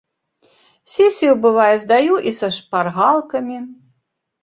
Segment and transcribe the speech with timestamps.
[0.93, 3.65] Сесію бывае здаю і са шпаргалкамі.